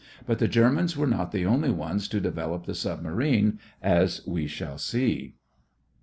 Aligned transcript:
But 0.25 0.39
the 0.39 0.47
Germans 0.47 0.97
were 0.97 1.05
not 1.05 1.31
the 1.31 1.45
only 1.45 1.69
ones 1.69 2.07
to 2.07 2.19
develop 2.19 2.65
the 2.65 2.73
submarine, 2.73 3.59
as 3.83 4.25
we 4.25 4.47
shall 4.47 4.79
see. 4.79 5.35